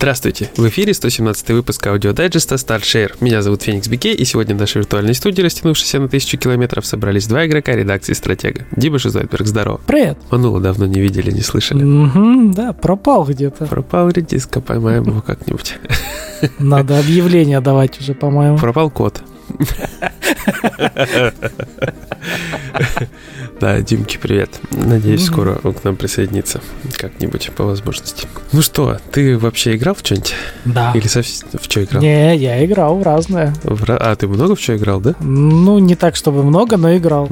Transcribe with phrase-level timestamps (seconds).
[0.00, 0.48] Здравствуйте!
[0.56, 3.16] В эфире 117 выпуск аудиодайджеста StartShare.
[3.20, 7.26] Меня зовут Феникс Бике, и сегодня в нашей виртуальной студии, растянувшейся на тысячу километров, собрались
[7.26, 8.64] два игрока редакции «Стратега».
[8.74, 9.78] Дима Шизайдберг, здорово.
[9.86, 10.16] Привет.
[10.30, 11.84] Манула давно не видели, не слышали.
[11.84, 13.66] Угу, да, пропал где-то.
[13.66, 15.76] Пропал редиска, поймаем его как-нибудь.
[16.58, 18.56] Надо объявление давать уже, по-моему.
[18.56, 19.22] Пропал кот.
[23.60, 24.58] Да, Димки, привет.
[24.70, 26.62] Надеюсь, скоро он к нам присоединится
[26.96, 28.26] как-нибудь по возможности.
[28.52, 30.32] Ну что, ты вообще играл в что-нибудь?
[30.64, 30.92] Да.
[30.94, 32.02] Или совсем в что играл?
[32.02, 33.54] Не, я играл в разное.
[33.62, 35.14] В А, ты много в что играл, да?
[35.20, 37.28] Ну, не так, чтобы много, но играл.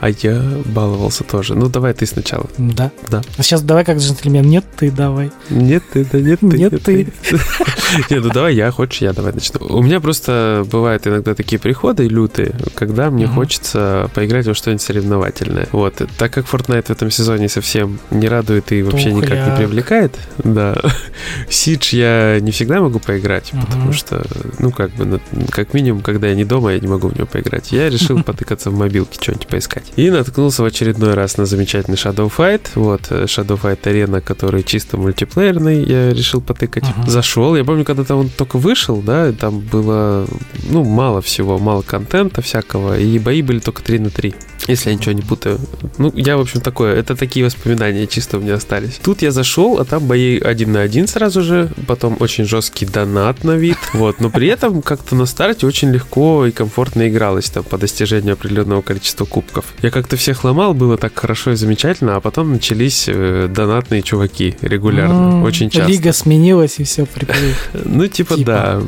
[0.00, 1.54] А я баловался тоже.
[1.54, 2.46] Ну, давай ты сначала.
[2.58, 2.90] Да.
[3.08, 3.22] Да.
[3.38, 4.44] А сейчас давай как джентльмен.
[4.44, 5.30] Нет, ты давай.
[5.50, 6.46] Нет, ты, да нет, ты.
[6.58, 7.12] Нет, ты.
[8.10, 9.64] Не, ну давай я, хочешь, я давай начну.
[9.68, 15.68] У меня просто бывают иногда такие приходы лютые, когда мне хочется поиграть во что-нибудь соревновательное.
[15.72, 19.58] Вот, так как Fortnite в этом сезоне совсем не радует и вообще никак не Тухляк.
[19.58, 20.76] привлекает, да,
[21.48, 23.66] Сидж я не всегда могу поиграть, Мгм.
[23.66, 24.24] потому что,
[24.58, 27.72] ну, как бы, как минимум, когда я не дома, я не могу в него поиграть.
[27.72, 29.84] Я решил потыкаться в мобилке, что-нибудь поискать.
[29.96, 32.62] И наткнулся в очередной раз на замечательный Shadow Fight.
[32.74, 36.84] Вот, э, Shadow Fight Arena, который чисто мультиплеерный, я решил потыкать.
[36.96, 37.08] Мгм.
[37.10, 40.26] Зашел, я помню, когда там он только вышел, да, там было,
[40.70, 44.53] ну, мало всего, мало контента всякого, и бои были только 3 на 3.
[44.66, 45.58] Если я ничего не путаю.
[45.98, 46.94] Ну, я, в общем, такое.
[46.96, 48.98] Это такие воспоминания чисто у меня остались.
[49.02, 51.70] Тут я зашел, а там бои один на один сразу же.
[51.86, 53.76] Потом очень жесткий донат на вид.
[53.94, 54.20] Вот.
[54.20, 58.82] Но при этом как-то на старте очень легко и комфортно игралось там по достижению определенного
[58.82, 59.66] количества кубков.
[59.82, 64.56] Я как-то всех ломал, было так хорошо и замечательно, а потом начались э, донатные чуваки
[64.62, 65.12] регулярно.
[65.38, 65.90] М, Очень часто.
[65.90, 67.52] Лига сменилась, и все приплыл.
[67.84, 68.46] Ну, типа, Типа.
[68.50, 68.82] да.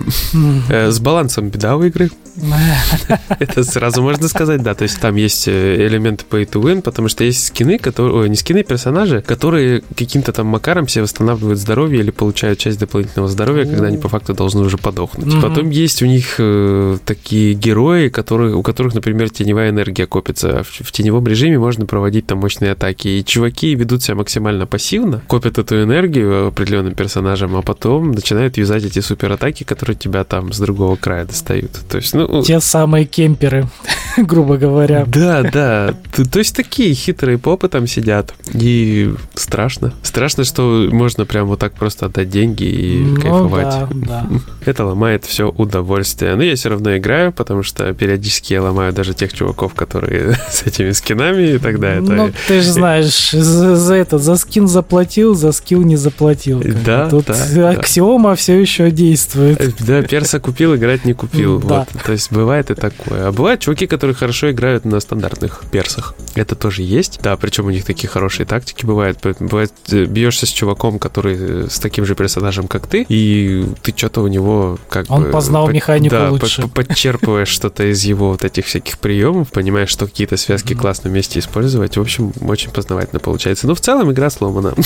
[0.71, 2.11] Э, С балансом беда у игры.
[3.39, 4.75] Это сразу можно сказать, да.
[4.75, 8.15] То есть там есть э, элементы pay to win, потому что есть скины, которые...
[8.15, 13.29] Ой, не скины, персонажи, которые каким-то там макаром себе восстанавливают здоровье или получают часть дополнительного
[13.29, 15.27] здоровья, когда они по факту должны уже подохнуть.
[15.27, 15.43] Мгм.
[15.43, 20.63] Потом есть у них э, такие герои, которые, у которых, например, теневая энергия копится.
[20.63, 23.09] В, в теневом режиме можно проводить там мощные атаки.
[23.09, 28.85] И чуваки ведут себя максимально пассивно, копят эту энергию определенным персонажам, а потом начинают юзать
[28.85, 31.73] эти суператаки, которые тебя там с другого края достают.
[31.89, 33.69] То есть, ну, Те самые кемперы,
[34.27, 35.05] грубо говоря.
[35.07, 35.95] да, да.
[36.31, 38.35] То есть такие хитрые попы там сидят.
[38.53, 39.93] И страшно.
[40.03, 43.65] Страшно, что можно прям вот так просто отдать деньги и Ну кайфовать.
[43.69, 44.27] да, да.
[44.65, 46.35] Это ломает все удовольствие.
[46.37, 50.63] Но я все равно играю, потому что периодически я ломаю даже тех чуваков, которые с
[50.63, 52.13] этими скинами, и тогда это...
[52.13, 56.63] Ну, ты же знаешь, за, за это, за скин заплатил, за скилл не заплатил.
[56.85, 57.71] Да, Тут да, да.
[57.71, 59.61] аксиома все еще действует.
[59.61, 61.59] Э, Да, перса купил, играть не купил.
[61.61, 61.87] Да.
[61.95, 62.03] Вот.
[62.05, 63.29] То есть бывает и такое.
[63.29, 66.15] А бывают чуваки, которые хорошо играют на стандартных персах.
[66.35, 67.21] Это тоже есть.
[67.23, 69.19] Да, причем у них такие хорошие тактики бывают.
[69.41, 73.93] Бывает, э, бьешься с чуваком, который э, с таким же персонажем, как ты, и ты
[73.97, 75.31] что-то у него как Он бы...
[75.31, 76.63] познал под- механику да, лучше.
[76.63, 81.39] под- подчерпываешь что-то из его вот этих всяких приемов, понимаешь, что какие-то связки классно вместе
[81.39, 81.97] использовать.
[81.97, 83.67] В общем, очень познавательно получается.
[83.67, 84.75] Но в целом игра сломана.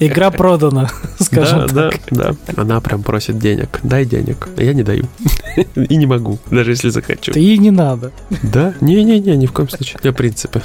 [0.00, 2.00] Игра продана, скажем да, так.
[2.10, 2.62] да, да.
[2.62, 3.80] Она прям просит денег.
[3.82, 4.48] Дай денег.
[4.56, 5.06] А я не даю.
[5.74, 7.32] И не могу, даже если захочу.
[7.32, 8.12] И не надо.
[8.42, 8.74] Да?
[8.80, 9.98] Не-не-не, ни в коем случае.
[10.02, 10.62] Я принципы.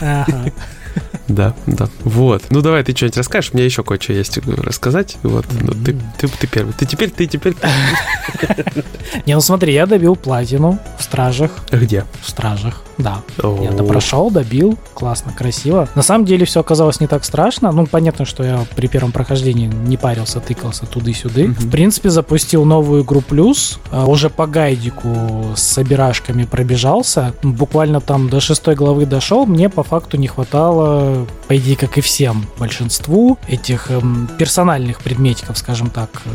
[0.00, 0.52] Ага.
[1.26, 1.88] Да, да.
[2.04, 2.42] Вот.
[2.50, 3.50] Ну давай ты что-нибудь расскажешь.
[3.52, 5.16] У меня еще кое-что есть рассказать.
[5.22, 5.46] Вот.
[5.62, 6.74] Ну, ты, ты, ты первый.
[6.74, 7.54] Ты теперь, ты теперь.
[9.26, 11.50] Не, ну смотри, я добил платину в стражах.
[11.72, 12.04] Где?
[12.20, 13.22] В стражах, да.
[13.42, 15.88] Я это прошел, добил, классно, красиво.
[15.94, 17.72] На самом деле все оказалось не так страшно.
[17.72, 21.48] Ну, понятно, что я при первом прохождении не парился, тыкался туды-сюды.
[21.48, 23.78] В принципе, запустил новую игру плюс.
[23.90, 27.34] а, Уже по гайдику с собирашками пробежался.
[27.42, 29.46] Буквально там до шестой главы дошел.
[29.46, 30.83] Мне по факту не хватало,
[31.48, 36.30] по идее, как и всем, большинству этих эм, персональных предметиков, скажем так, э,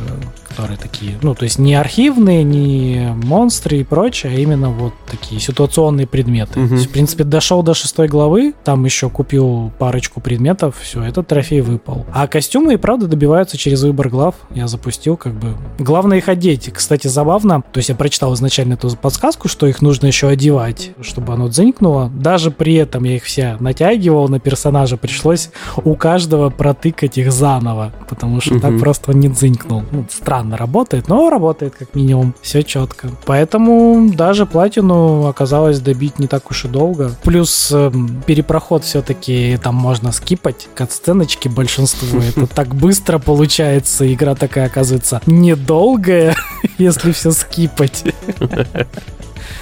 [0.50, 5.40] которые такие, ну, то есть не архивные, не монстры и прочее, а именно вот такие
[5.40, 6.54] ситуационные предметы.
[6.54, 11.28] То есть, в принципе, дошел до шестой главы, там еще купил парочку предметов, все, этот
[11.28, 12.06] трофей выпал.
[12.12, 14.36] А костюмы и правда добиваются через выбор глав.
[14.54, 15.56] Я запустил как бы...
[15.78, 16.72] Главное их одеть.
[16.74, 21.34] Кстати, забавно, то есть я прочитал изначально эту подсказку, что их нужно еще одевать, чтобы
[21.34, 22.12] оно дзынькнуло.
[22.14, 25.50] Даже при этом я их все натягивал на персонажа, пришлось
[25.84, 28.80] у каждого протыкать их заново, потому что так Мгм.
[28.80, 29.84] просто он не дзынькнул.
[29.92, 32.34] Ну, странно работает, но работает как минимум.
[32.42, 33.10] Все четко.
[33.26, 37.12] Поэтому даже платину оказалось добить не так уж и долго.
[37.24, 40.68] Плюс эм, перепроход все-таки там можно скипать.
[40.76, 42.20] Кат-сценочки большинство.
[42.36, 44.12] Это так быстро получается.
[44.12, 46.36] Игра такая, оказывается, недолгая,
[46.78, 48.04] если все скипать.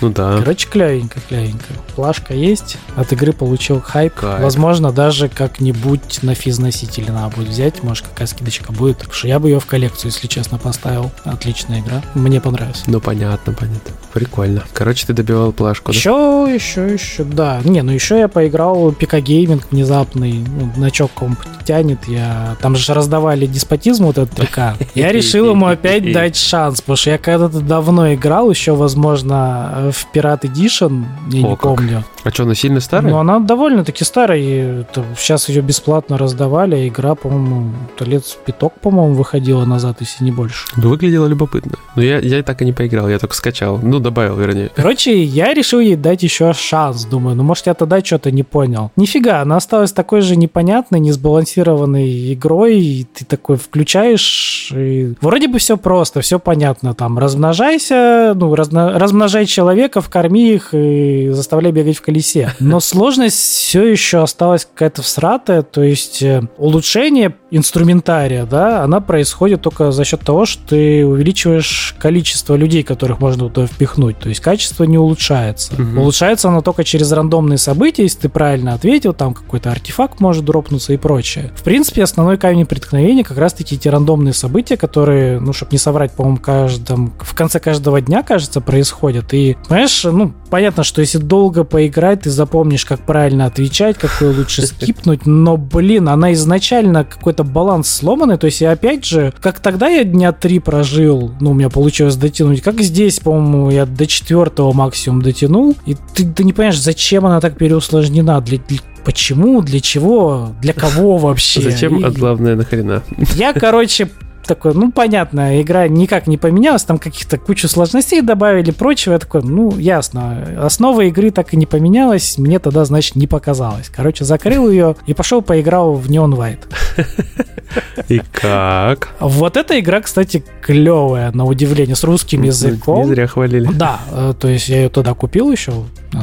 [0.01, 0.37] Ну да.
[0.39, 1.65] Короче, клевенько, клевенько.
[1.95, 4.13] Плашка есть, от игры получил хайп.
[4.15, 4.41] Кайф.
[4.41, 8.97] Возможно, даже как-нибудь на физносителе надо будет взять, может, какая скидочка будет.
[8.97, 11.11] Потому что я бы ее в коллекцию, если честно, поставил.
[11.23, 12.03] Отличная игра.
[12.13, 12.83] Мне понравилась.
[12.87, 13.93] Ну понятно, понятно.
[14.13, 14.63] Прикольно.
[14.73, 15.97] Короче, ты добивал плашку, да?
[15.97, 17.61] Еще, еще, еще, да.
[17.63, 20.43] Не, ну еще я поиграл ПК-гейминг внезапный.
[20.47, 22.07] Ну, значок комп тянет.
[22.07, 22.55] Я...
[22.61, 24.59] Там же раздавали Despotism вот этот 3K.
[24.95, 30.07] Я решил ему опять дать шанс, потому что я когда-то давно играл, еще, возможно, в
[30.13, 31.59] Pirate Edition, я О, не как.
[31.61, 32.03] помню.
[32.23, 33.11] А что, она сильно старая?
[33.11, 34.37] Но она довольно-таки старая.
[34.39, 34.83] и
[35.17, 36.75] сейчас ее бесплатно раздавали.
[36.75, 40.65] а Игра, по-моему, то лет пяток, по-моему, выходила назад, если не больше.
[40.75, 41.73] Ну, выглядело любопытно.
[41.95, 43.79] Но я, я так и не поиграл, я только скачал.
[43.81, 44.69] Ну, добавил, вернее.
[44.75, 47.05] Короче, я решил ей дать еще шанс.
[47.05, 48.91] Думаю, ну, может, я тогда что-то не понял.
[48.95, 52.77] Нифига, она осталась такой же непонятной, несбалансированной игрой.
[52.79, 56.93] И ты такой включаешь, и вроде бы все просто, все понятно.
[56.93, 62.53] Там, размножайся, ну, разно- размножай человеков, корми их и заставляй бегать в колесе.
[62.59, 69.63] Но сложность все еще осталась какая-то всратая, то есть э, улучшение инструментария, да, она происходит
[69.63, 74.19] только за счет того, что ты увеличиваешь количество людей, которых можно туда впихнуть.
[74.19, 75.73] То есть качество не улучшается.
[75.73, 75.97] Мгм.
[75.97, 80.93] Улучшается оно только через рандомные события, если ты правильно ответил, там какой-то артефакт может дропнуться
[80.93, 81.51] и прочее.
[81.55, 86.11] В принципе, основной камень преткновения как раз-таки эти рандомные события, которые, ну, чтобы не соврать,
[86.11, 89.33] по-моему, каждом, в конце каждого дня, кажется, происходят.
[89.33, 94.63] И, понимаешь, ну, понятно, что если долго поиграть, ты запомнишь, как правильно отвечать, какой лучше
[94.67, 99.87] скипнуть, но, блин, она изначально какой-то баланс сломанный, то есть я опять же, как тогда
[99.87, 104.73] я дня три прожил, ну, у меня получилось дотянуть, как здесь, по-моему, я до четвертого
[104.73, 109.79] максимум дотянул, и ты, ты не понимаешь, зачем она так переусложнена, для, для- почему, для
[109.79, 111.61] чего, для кого вообще.
[111.61, 113.03] Зачем, И- а главное, нахрена?
[113.35, 114.09] я, короче,
[114.47, 119.13] такой, ну, понятно, игра никак не поменялась, там каких-то кучу сложностей добавили, прочего.
[119.13, 123.89] Я такой, ну, ясно, основа игры так и не поменялась, мне тогда, значит, не показалось.
[123.95, 126.65] Короче, закрыл ее и пошел поиграл в Neon White.
[128.07, 129.09] И как?
[129.19, 133.05] Вот эта игра, кстати, клевая, на удивление, с русским Не языком.
[133.07, 133.69] зря хвалили.
[133.73, 135.73] Да, э, то есть я ее тогда купил еще,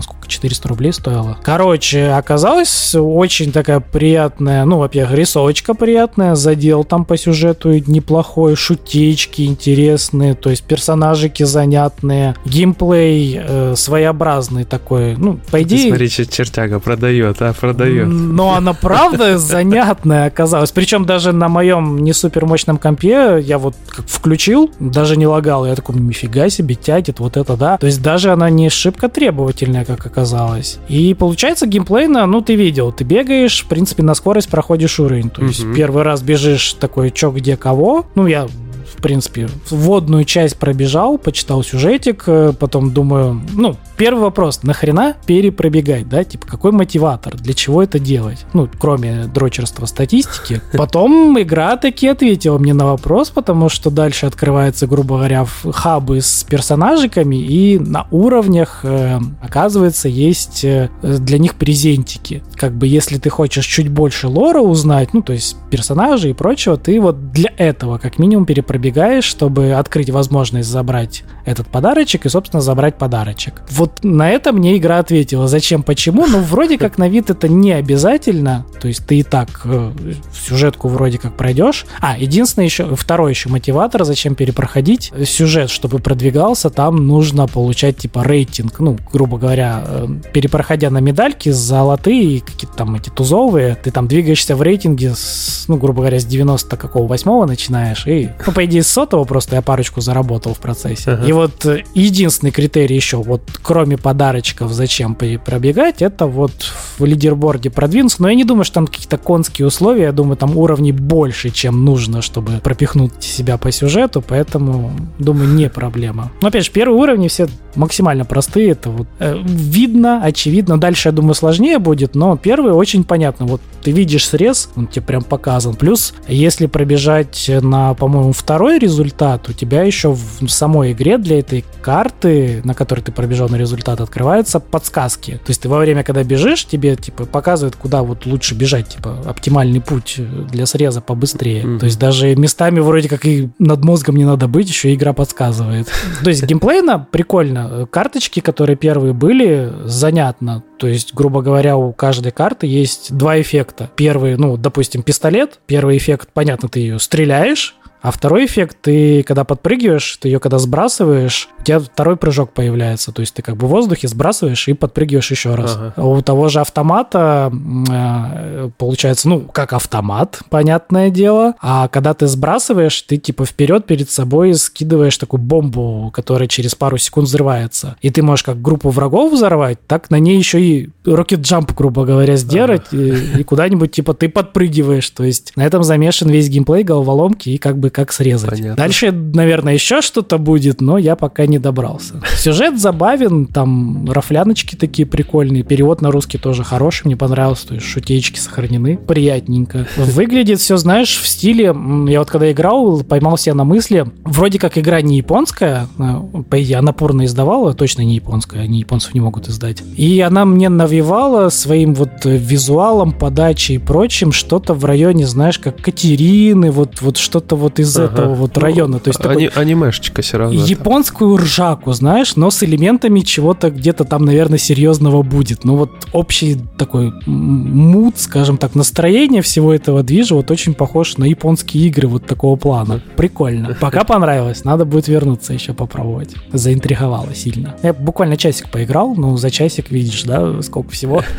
[0.02, 1.38] сколько, 400 рублей стоила.
[1.42, 7.76] Короче, оказалась очень такая приятная, ну, во-первых, рисовочка приятная, задел там по сюжету
[8.14, 15.88] неплохой, шутечки интересные, то есть персонажики занятные, геймплей э, своеобразный такой, ну, по Ты идее...
[15.88, 18.06] смотри, чер- чертяга продает, а, продает.
[18.06, 20.70] Но она правда занятная оказалась.
[20.70, 25.66] Причем даже на моем не супер мощном компе я вот как включил, даже не лагал.
[25.66, 27.78] Я такой, нифига себе, тянет, вот это да.
[27.78, 30.78] То есть даже она не шибко требовательная, как оказалось.
[30.88, 35.30] И получается геймплейно, ну ты видел, ты бегаешь, в принципе, на скорость проходишь уровень.
[35.30, 35.74] То есть Мгм.
[35.74, 38.03] первый раз бежишь такой, чё, где, кого.
[38.14, 38.63] Ну я в
[39.04, 46.24] принципе, вводную часть пробежал, почитал сюжетик, э, потом думаю, ну, первый вопрос, нахрена перепробегать, да,
[46.24, 48.46] типа, какой мотиватор, для чего это делать?
[48.54, 50.62] Ну, кроме дрочерства статистики.
[50.72, 56.42] Потом игра таки ответила мне на вопрос, потому что дальше открывается, грубо говоря, хабы с
[56.44, 62.42] персонажиками, и на уровнях, э, оказывается, есть э, для них презентики.
[62.54, 66.78] Как бы, если ты хочешь чуть больше лора узнать, ну, то есть персонажей и прочего,
[66.78, 68.93] ты вот для этого как минимум перепробегаешь,
[69.24, 73.62] чтобы открыть возможность забрать этот подарочек и, собственно, забрать подарочек.
[73.70, 75.48] Вот на это мне игра ответила.
[75.48, 76.26] Зачем, почему?
[76.26, 78.66] Ну, вроде как на вид это не обязательно.
[78.80, 79.92] То есть ты и так э,
[80.32, 81.86] сюжетку вроде как пройдешь.
[82.00, 88.22] А, единственное еще, второй еще мотиватор, зачем перепроходить сюжет, чтобы продвигался, там нужно получать типа
[88.24, 88.78] рейтинг.
[88.80, 94.08] Ну, грубо говоря, э, перепроходя на медальки золотые и какие-то там эти тузовые, ты там
[94.08, 98.64] двигаешься в рейтинге с, ну, грубо говоря, с 90 какого восьмого начинаешь и, ну, по
[98.64, 101.12] идее, с сотого просто я парочку заработал в процессе.
[101.12, 101.26] Ага.
[101.26, 106.52] И вот э, единственный критерий еще, вот кроме подарочков, зачем пробегать, это вот
[106.98, 108.22] в лидерборде продвинуться.
[108.22, 110.04] Но я не думаю, что там какие-то конские условия.
[110.04, 114.22] Я думаю, там уровней больше, чем нужно, чтобы пропихнуть себя по сюжету.
[114.26, 116.30] Поэтому, думаю, не проблема.
[116.40, 118.70] Но опять же, первые уровни все максимально простые.
[118.70, 120.78] Это вот э, видно, очевидно.
[120.78, 123.46] Дальше, я думаю, сложнее будет, но первые очень понятно.
[123.46, 125.74] Вот ты видишь срез, он тебе прям показан.
[125.74, 131.64] Плюс, если пробежать на, по-моему, второй результат, у тебя еще в самой игре для этой
[131.82, 135.32] карты, на которой ты пробежал на результат, открываются подсказки.
[135.32, 139.22] То есть ты во время, когда бежишь, тебе типа показывают, куда вот лучше бежать, типа
[139.26, 140.18] оптимальный путь
[140.50, 141.66] для среза побыстрее.
[141.66, 141.78] Мгм.
[141.80, 145.88] То есть даже местами вроде как и над мозгом не надо быть, еще игра подсказывает.
[146.24, 147.86] То есть геймплейно прикольно.
[147.90, 150.62] Карточки, которые первые были, занятно.
[150.78, 153.90] То есть, грубо говоря, у каждой карты есть два эффекта.
[153.96, 155.60] Первый, ну, допустим, пистолет.
[155.66, 160.58] Первый эффект, понятно, ты ее стреляешь, А второй эффект, ты когда подпрыгиваешь, ты ее когда
[160.58, 163.12] сбрасываешь, у тебя второй прыжок появляется.
[163.12, 165.78] То есть ты как бы в воздухе сбрасываешь и подпрыгиваешь еще раз.
[165.80, 166.06] Ага.
[166.06, 167.50] У того же автомата
[167.90, 171.54] э, получается, ну, как автомат, понятное дело.
[171.62, 176.98] А когда ты сбрасываешь, ты типа вперед перед собой скидываешь такую бомбу, которая через пару
[176.98, 177.96] секунд взрывается.
[178.02, 182.36] И ты можешь как группу врагов взорвать, так на ней еще и рокет-джамп, грубо говоря,
[182.36, 183.02] сделать, ага.
[183.02, 185.08] и, и куда-нибудь типа ты подпрыгиваешь.
[185.08, 188.50] То есть на этом замешан весь геймплей, головоломки и как бы как срезать.
[188.50, 188.76] Понятно.
[188.76, 192.20] Дальше, наверное, еще что-то будет, но я пока не добрался.
[192.36, 197.86] Сюжет забавен, там рафляночки такие прикольные, перевод на русский тоже хороший, мне понравился, то есть
[197.86, 199.86] шутечки сохранены, приятненько.
[199.96, 204.76] Выглядит все, знаешь, в стиле, я вот когда играл, поймал себя на мысли, вроде как
[204.76, 206.20] игра не японская, а,
[206.50, 209.82] по идее, она порно издавала, точно не японская, они японцев не могут издать.
[209.96, 215.80] И она мне навевала своим вот визуалом, подачей и прочим что-то в районе, знаешь, как
[215.80, 218.12] Катерины, вот, вот что-то вот из ага.
[218.12, 218.98] этого вот района.
[218.98, 220.64] То есть Ани- такой анимешечка все равно.
[220.64, 225.64] Японскую ржаку, знаешь, но с элементами чего-то где-то там, наверное, серьезного будет.
[225.64, 231.24] Ну вот общий такой мут, скажем так, настроение всего этого движа вот очень похож на
[231.24, 233.00] японские игры вот такого плана.
[233.16, 233.76] Прикольно.
[233.80, 236.34] Пока понравилось, надо будет вернуться еще попробовать.
[236.52, 237.76] Заинтриговало сильно.
[237.82, 241.22] Я буквально часик поиграл, ну за часик видишь, да, сколько всего.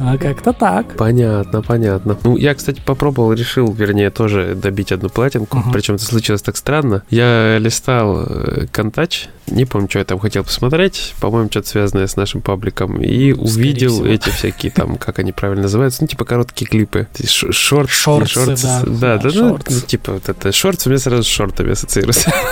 [0.00, 0.96] А как-то так.
[0.96, 2.16] Понятно, понятно.
[2.22, 5.58] Ну, я, кстати, попробовал, решил, вернее, тоже добить одну платинку.
[5.58, 5.72] Угу.
[5.72, 7.02] Причем это случилось так странно.
[7.10, 12.16] Я листал э, Контач, не помню, что я там хотел посмотреть, по-моему, что-то связанное с
[12.16, 14.06] нашим пабликом, и Скорее увидел всего.
[14.06, 17.08] эти всякие там, как они правильно называются, ну, типа короткие клипы.
[17.24, 18.82] Шорт, шорты, да.
[18.86, 22.32] Да, да, ну, ну, типа вот это шорт, у меня сразу с шортами ассоциируется.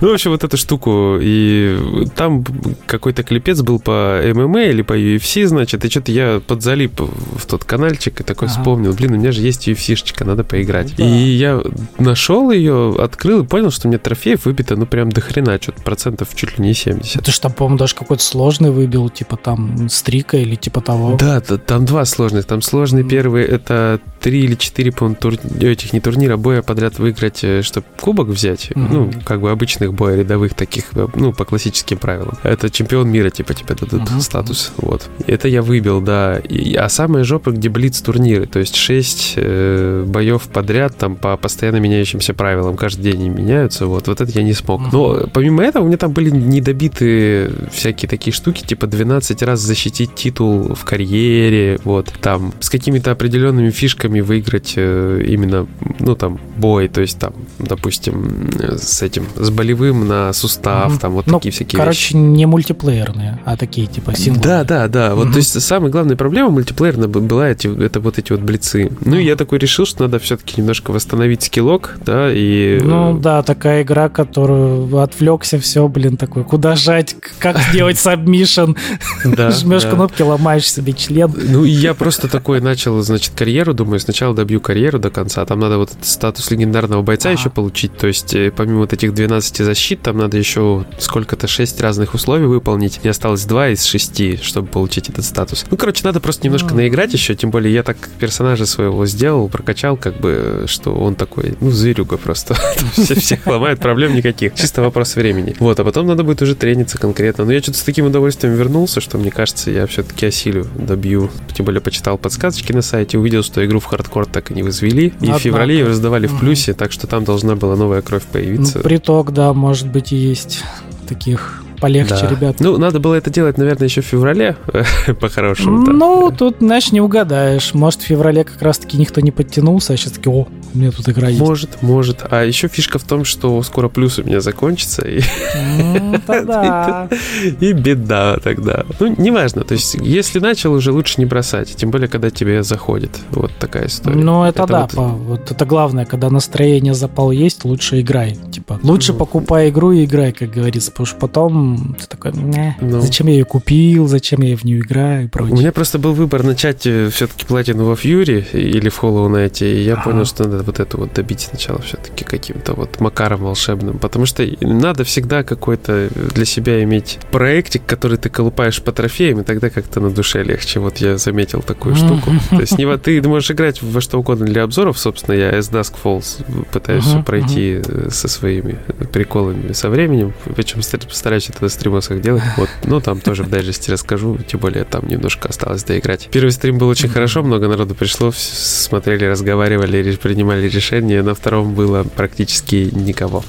[0.00, 2.44] Ну, в общем, вот эту штуку, и там
[2.86, 7.64] какой-то клипец был по ММА или по UFC, значит, и что-то я подзалип в тот
[7.64, 10.98] каналчик и такой вспомнил, блин, у меня же есть UFC-шечка, надо поиграть.
[10.98, 11.62] И я
[11.98, 15.82] нашел ее, открыл и понял, что у меня трофеев выбито, ну, прям до хрена, что-то
[15.82, 17.22] процентов чуть ли не 70.
[17.22, 21.16] Ты же там, по-моему, даже какой-то сложный выбил, типа там стрика или типа того.
[21.16, 22.46] Да, там два сложных.
[22.46, 25.34] Там сложный первый, это три или четыре, по-моему, тур...
[25.60, 28.70] этих не турнира, боя подряд выиграть, э, чтобы кубок взять.
[28.70, 28.88] Mm-hmm.
[28.90, 32.38] Ну, как бы обычных боя рядовых таких, э, ну, по классическим правилам.
[32.42, 34.20] Это чемпион мира, типа, тебе дадут mm-hmm.
[34.20, 34.72] статус.
[34.76, 35.08] Вот.
[35.26, 36.38] Это я выбил, да.
[36.38, 38.46] И, а самая жопа, где блиц турниры.
[38.46, 39.71] То есть шесть э,
[40.06, 42.76] боев подряд, там, по постоянно меняющимся правилам.
[42.76, 43.86] Каждый день они меняются.
[43.86, 44.92] Вот, вот это я не смог.
[44.92, 50.14] Но помимо этого, у меня там были недобиты всякие такие штуки, типа 12 раз защитить
[50.14, 55.66] титул в карьере, вот, там, с какими-то определенными фишками выиграть э, именно,
[55.98, 61.00] ну, там, бой, то есть, там, допустим, с этим, с болевым на сустав, mm-hmm.
[61.00, 62.16] там, вот ну, такие всякие короче, вещи.
[62.16, 64.42] не мультиплеерные, а такие, типа, синглы.
[64.42, 65.14] Да, да, да, mm-hmm.
[65.14, 68.90] вот, то есть, самая главная проблема мультиплеерная была эти, это вот эти вот блицы.
[69.00, 69.22] Ну, mm-hmm.
[69.22, 72.80] я такой решил, что надо все-таки немножко восстановить скиллок, да, и...
[72.82, 78.72] Ну, да, такая игра, которую отвлекся, все, блин, такой, куда жать, как сделать submission,
[79.24, 81.32] жмешь кнопки, ломаешь себе член.
[81.34, 85.44] Ну, и я просто такой начал, значит, карьеру, думаю, сначала добью карьеру до конца.
[85.46, 87.96] Там надо вот статус легендарного бойца еще получить.
[87.96, 92.46] То есть, э, помимо вот этих 12 защит, там надо еще сколько-то 6 разных условий
[92.46, 93.00] выполнить.
[93.02, 95.64] Мне осталось 2 из 6, чтобы получить этот статус.
[95.70, 96.76] Ну, короче, надо просто немножко ага.
[96.76, 97.34] наиграть еще.
[97.34, 102.16] Тем более, я так персонажа своего сделал, прокачал, как бы, что он такой, ну, зверюга
[102.16, 102.54] просто.
[102.96, 104.54] Всех ломает, проблем никаких.
[104.54, 105.54] Чисто вопрос времени.
[105.60, 107.44] Вот, а потом надо будет уже трениться конкретно.
[107.44, 111.30] Но я что-то с таким удовольствием вернулся, что мне кажется, я все-таки осилю, добью.
[111.54, 115.12] Тем более, почитал подсказочки на сайте, увидел, что игру в хардкор так и не возвели.
[115.20, 118.78] И в феврале ее раздавали в плюсе, так что там должна была новая кровь появиться.
[118.78, 120.64] Ну, приток, да, может быть, и есть
[121.06, 122.28] таких полегче, да.
[122.28, 122.56] ребят.
[122.60, 124.56] Ну, надо было это делать, наверное, еще в феврале,
[125.20, 125.78] по-хорошему.
[125.78, 127.74] Ну, тут, знаешь, не угадаешь.
[127.74, 131.08] Может, в феврале как раз-таки никто не подтянулся, а сейчас таки, о, у меня тут
[131.08, 131.40] игра есть.
[131.40, 132.24] Может, может.
[132.30, 135.02] А еще фишка в том, что скоро плюс у меня закончится.
[135.02, 135.20] И,
[137.60, 138.84] и беда тогда.
[138.98, 139.64] Ну, неважно.
[139.64, 141.74] То есть, если начал, уже лучше не бросать.
[141.76, 143.10] Тем более, когда тебе заходит.
[143.30, 144.16] Вот такая история.
[144.16, 144.88] Ну, это, да.
[144.92, 145.50] Вот...
[145.50, 146.04] это главное.
[146.04, 148.38] Когда настроение запал есть, лучше играй.
[148.50, 150.90] Типа, лучше покупай игру и играй, как говорится.
[150.90, 153.00] Потому что потом ты такой, ну.
[153.00, 155.54] зачем я ее купил, зачем я в нее играю и прочее.
[155.54, 159.82] У меня просто был выбор начать все-таки платину во Фьюри или в Hollow Knight, и
[159.82, 160.02] я ага.
[160.02, 164.26] понял, что надо надо вот это вот добить сначала все-таки каким-то вот макаром волшебным, потому
[164.26, 169.70] что надо всегда какой-то для себя иметь проектик, который ты колупаешь по трофеям, и тогда
[169.70, 170.80] как-то на душе легче.
[170.80, 172.30] Вот я заметил такую штуку.
[172.50, 175.94] То есть не, ты можешь играть во что угодно для обзоров, собственно, я с Dusk
[176.02, 178.78] Falls пытаюсь пройти э, со своими
[179.12, 182.42] приколами со временем, причем постараюсь это на стримосах делать.
[182.56, 186.28] Вот, ну, там тоже в дайджесте расскажу, тем более там немножко осталось доиграть.
[186.30, 191.22] Первый стрим был очень хорошо, много народу пришло, смотрели, разговаривали, принимали решения.
[191.22, 193.44] На втором было практически никого.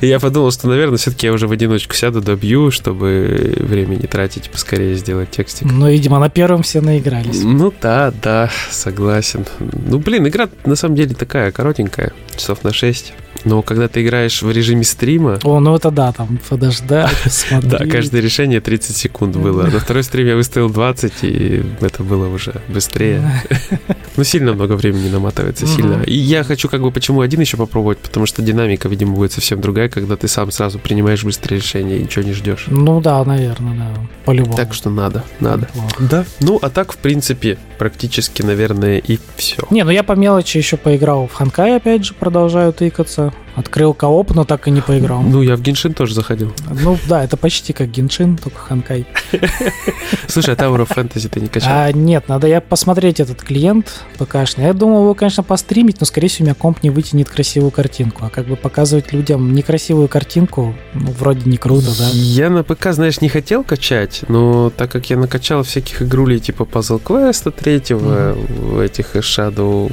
[0.00, 4.50] Я подумал, что, наверное, все-таки я уже в одиночку сяду, добью, чтобы время не тратить,
[4.50, 5.66] поскорее сделать текстик.
[5.70, 7.42] Ну, видимо, на первом все наигрались.
[7.42, 9.46] Ну да, да, согласен.
[9.58, 13.12] Ну, блин, игра на самом деле такая коротенькая, часов на 6.
[13.44, 15.38] Но когда ты играешь в режиме стрима...
[15.42, 17.70] О, ну это да, там подождать, смотреть.
[17.70, 19.64] Да, каждое решение 30 секунд было.
[19.64, 23.42] На второй стриме я выставил 20, и это было уже быстрее.
[24.16, 26.02] Ну, сильно много времени наматывается, сильно.
[26.02, 29.60] И я хочу как бы почему один еще попробовать, потому что динамика, видимо, будет совсем
[29.60, 32.66] другая, когда ты сам сразу принимаешь быстрые решения и ничего не ждешь.
[32.68, 34.00] Ну да, наверное, да.
[34.24, 34.56] По-любому.
[34.56, 35.68] Так что надо, надо.
[35.98, 36.24] Да.
[36.40, 39.62] Ну, а так, в принципе, практически, наверное, и все.
[39.70, 43.32] Не, ну я по мелочи еще поиграл в Ханкай, опять же, продолжаю тыкаться.
[43.56, 45.22] Открыл кооп, но так и не поиграл.
[45.22, 46.52] Ну, я в Геншин тоже заходил.
[46.68, 49.06] Ну, да, это почти как Геншин, только Ханкай.
[50.28, 51.70] Слушай, а Tower of Fantasy ты не качал?
[51.72, 54.64] А, нет, надо я посмотреть этот клиент ПКшный.
[54.64, 58.24] Я думал его, конечно, постримить, но, скорее всего, у меня комп не вытянет красивую картинку.
[58.24, 62.08] А как бы показывать людям некрасивую картинку, ну, вроде не круто, да?
[62.12, 66.64] Я на ПК, знаешь, не хотел качать, но так как я накачал всяких игрулей типа
[66.64, 68.84] Puzzle Quest третьего, mm-hmm.
[68.84, 69.90] этих Shadow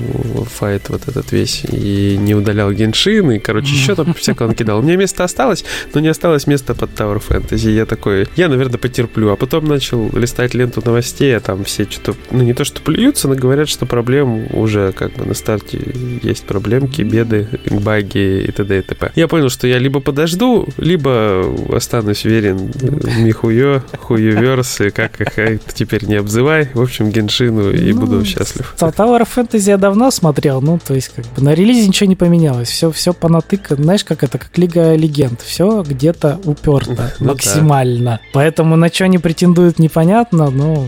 [0.59, 4.79] Fight вот этот весь, и не удалял Геншин, и, короче, еще там всякого накидал.
[4.79, 7.71] У меня место осталось, но не осталось места под Tower Fantasy.
[7.71, 9.29] Я такой, я, наверное, потерплю.
[9.31, 13.27] А потом начал листать ленту новостей, а там все что-то, ну, не то что плюются,
[13.27, 15.79] но говорят, что проблем уже как бы на старте
[16.23, 18.79] есть проблемки, беды, баги и т.д.
[18.79, 19.11] и т.п.
[19.15, 21.43] Я понял, что я либо подожду, либо
[21.73, 22.71] останусь верен
[23.19, 26.69] Михуё, Хуюверс, и как их теперь не обзывай.
[26.73, 28.73] В общем, Геншину и ну, буду счастлив.
[28.77, 32.69] Tower Fantasy я давно смотрел, ну, то есть как бы на релизе ничего не поменялось.
[32.69, 35.41] Все, все по натыка, знаешь, как это, как Лига Легенд.
[35.41, 38.11] Все где-то уперто ну, максимально.
[38.11, 38.19] Да.
[38.33, 40.87] Поэтому на что они претендуют, непонятно, но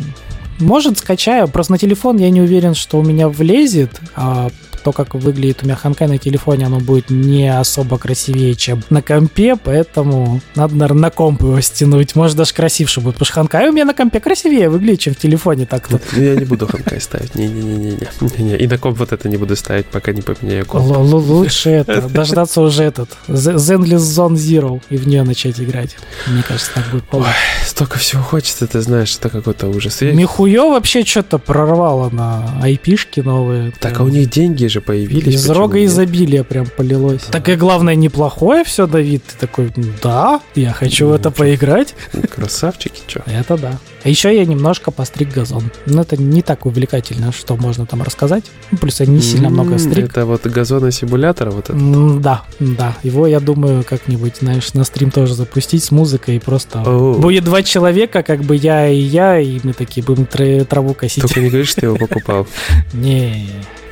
[0.59, 1.47] может, скачаю.
[1.47, 3.99] Просто на телефон я не уверен, что у меня влезет.
[4.15, 4.49] А
[4.83, 9.01] то, как выглядит у меня Ханкай на телефоне, оно будет не особо красивее, чем на
[9.01, 12.15] компе, поэтому надо, наверное, на комп его стянуть.
[12.15, 15.17] Может, даже красивше будет, потому что Ханкай у меня на компе красивее выглядит, чем в
[15.17, 15.99] телефоне так-то.
[16.13, 18.57] Ну, я не буду Ханкай ставить, не-не-не-не.
[18.57, 20.85] И на комп вот это не буду ставить, пока не поменяю комп.
[20.85, 25.95] Лучше это, дождаться уже этот, Zenless Zone Zero, и в нее начать играть.
[26.27, 27.31] Мне кажется, так будет получше.
[27.65, 30.01] Столько всего хочется, ты знаешь, это какой-то ужас.
[30.01, 33.71] Михуё вообще что-то прорвало на айпишки новые.
[33.79, 35.35] Так, а у них деньги же появились.
[35.35, 37.23] Из рога изобилия прям полилось.
[37.31, 39.23] Так и главное, неплохое все, Давид.
[39.23, 41.39] Ты такой, да, я хочу ну, в это что?
[41.39, 41.95] поиграть.
[42.29, 43.23] Красавчики, что?
[43.27, 43.79] Это да.
[44.03, 45.71] А еще я немножко постриг газон.
[45.85, 48.43] Но это не так увлекательно, что можно там рассказать.
[48.71, 50.09] Ну, плюс я не сильно много стриг.
[50.09, 52.19] Это вот газона симулятора вот это?
[52.19, 52.97] Да, да.
[53.03, 56.79] Его, я думаю, как-нибудь, знаешь, на стрим тоже запустить с музыкой и просто...
[56.79, 60.25] Будет два человека, как бы я и я, и мы такие будем
[60.65, 61.21] траву косить.
[61.21, 62.45] Только не говоришь, что ты его покупал.
[62.91, 63.47] Не,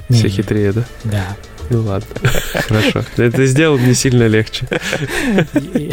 [0.09, 0.83] все хитрее, да?
[1.03, 1.37] Да.
[1.69, 2.07] Ну ладно,
[2.67, 3.03] хорошо.
[3.17, 4.67] Это сделал мне сильно легче.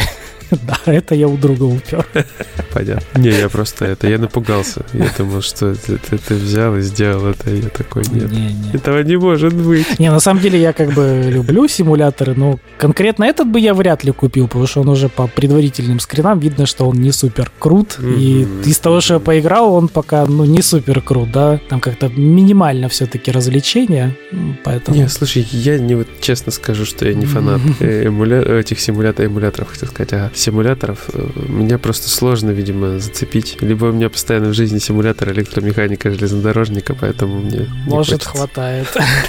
[0.69, 2.07] Да, это я у друга упер.
[2.73, 3.19] Понятно.
[3.19, 4.85] Не, я просто это, я напугался.
[4.93, 8.73] Я думал, что ты, ты, ты взял и сделал это, я такой, нет, не, не.
[8.73, 9.99] этого не может быть.
[9.99, 14.05] Не, на самом деле я как бы люблю симуляторы, но конкретно этот бы я вряд
[14.05, 17.99] ли купил, потому что он уже по предварительным скринам видно, что он не супер крут.
[17.99, 18.65] Mm-hmm.
[18.65, 21.61] И из того, что я поиграл, он пока, ну, не супер крут, да.
[21.69, 24.17] Там как-то минимально все-таки развлечения,
[24.65, 24.97] поэтому...
[24.97, 28.43] Не, слушай, я не вот честно скажу, что я не фанат эмуля...
[28.61, 33.59] этих симуляторов, эмуляторов, хотел сказать, ага симуляторов э, меня просто сложно, видимо, зацепить.
[33.61, 38.89] Либо у меня постоянно в жизни симулятор электромеханика, железнодорожника, поэтому мне Может, хватает.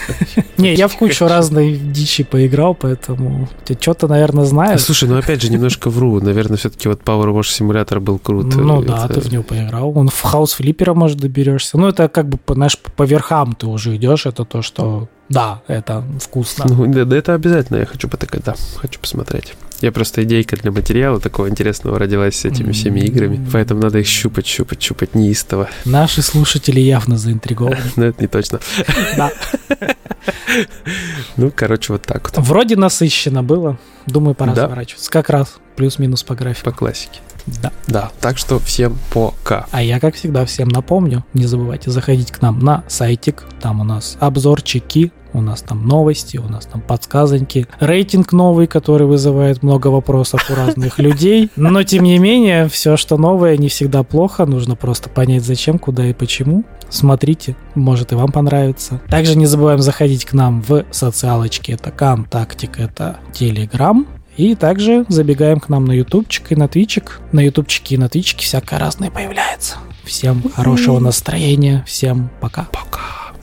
[0.57, 4.81] Не, я в кучу разной дичи поиграл, поэтому ты что-то, наверное, знаешь.
[4.81, 6.19] Слушай, ну опять же, немножко вру.
[6.19, 8.55] Наверное, все-таки вот Power Wash симулятор был крут.
[8.55, 9.97] Ну да, ты в него поиграл.
[9.97, 11.77] Он в хаус флиппера, может, доберешься.
[11.77, 14.25] Ну, это как бы, знаешь, по верхам ты уже идешь.
[14.25, 16.65] Это то, что да, это вкусно.
[16.67, 17.77] Ну, да, да, это обязательно.
[17.77, 19.53] Я хочу потыкать, да, хочу посмотреть.
[19.81, 24.07] Я просто идейка для материала такого интересного родилась с этими всеми играми, поэтому надо их
[24.07, 25.69] щупать, щупать, щупать неистово.
[25.85, 27.77] Наши слушатели явно заинтригованы.
[27.95, 28.59] Но это не точно.
[29.15, 29.31] Да.
[31.37, 32.45] Ну, короче, вот так вот.
[32.45, 33.77] Вроде насыщенно было.
[34.05, 35.09] Думаю, пора сворачиваться.
[35.09, 36.65] Как раз плюс-минус по графику.
[36.65, 37.19] По классике.
[37.61, 37.71] Да.
[37.87, 39.65] Да, так что всем пока.
[39.71, 43.83] А я, как всегда, всем напомню, не забывайте заходить к нам на сайтик, там у
[43.83, 49.87] нас обзорчики у нас там новости, у нас там подсказоньки, рейтинг новый, который вызывает много
[49.87, 51.49] вопросов у разных людей.
[51.55, 54.45] Но, тем не менее, все, что новое, не всегда плохо.
[54.45, 56.63] Нужно просто понять, зачем, куда и почему.
[56.89, 59.01] Смотрите, может и вам понравится.
[59.09, 61.71] Также не забываем заходить к нам в социалочки.
[61.71, 64.07] Это ВКонтактик, это Телеграм.
[64.37, 67.19] И также забегаем к нам на ютубчик и на твичик.
[67.31, 69.75] На ютубчике и на твичике всякое разное появляется.
[70.05, 71.83] Всем хорошего настроения.
[71.85, 72.67] Всем пока.
[72.71, 73.33] Пока.